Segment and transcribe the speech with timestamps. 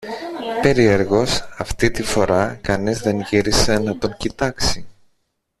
[0.61, 4.87] Περιέργως αυτή τη φορά κανείς δεν γύρισε να τον κοιτάξει.